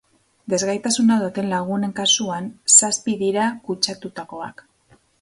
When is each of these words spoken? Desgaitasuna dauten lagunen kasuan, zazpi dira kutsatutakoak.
Desgaitasuna 0.53 1.17
dauten 1.25 1.51
lagunen 1.51 1.95
kasuan, 2.01 2.49
zazpi 2.79 3.17
dira 3.23 3.49
kutsatutakoak. 3.69 4.69